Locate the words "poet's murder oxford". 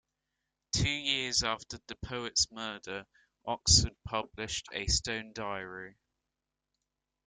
1.97-3.95